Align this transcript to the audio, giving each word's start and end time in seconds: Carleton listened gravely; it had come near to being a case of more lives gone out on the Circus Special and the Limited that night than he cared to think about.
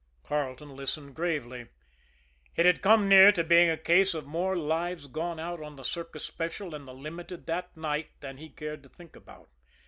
Carleton 0.23 0.75
listened 0.75 1.13
gravely; 1.13 1.67
it 2.55 2.65
had 2.65 2.81
come 2.81 3.07
near 3.07 3.31
to 3.33 3.43
being 3.43 3.69
a 3.69 3.77
case 3.77 4.15
of 4.15 4.25
more 4.25 4.55
lives 4.55 5.05
gone 5.05 5.39
out 5.39 5.61
on 5.61 5.75
the 5.75 5.85
Circus 5.85 6.25
Special 6.25 6.73
and 6.73 6.87
the 6.87 6.93
Limited 6.95 7.45
that 7.45 7.77
night 7.77 8.09
than 8.19 8.37
he 8.37 8.49
cared 8.49 8.81
to 8.81 8.89
think 8.89 9.15
about. 9.15 9.49